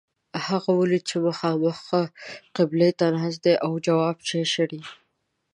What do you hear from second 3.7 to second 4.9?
جواب چای شړي.